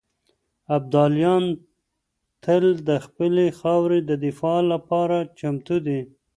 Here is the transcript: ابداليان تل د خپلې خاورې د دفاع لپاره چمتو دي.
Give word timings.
ابداليان 0.77 1.43
تل 2.43 2.65
د 2.89 2.91
خپلې 3.05 3.45
خاورې 3.59 3.99
د 4.09 4.11
دفاع 4.25 4.59
لپاره 4.71 5.17
چمتو 5.39 5.77
دي. 5.85 5.99